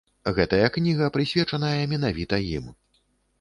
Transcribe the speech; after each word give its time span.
Гэтая 0.37 0.69
кніга 0.77 1.09
прысвечаная 1.17 1.85
менавіта 1.93 2.41
ім. 2.57 2.65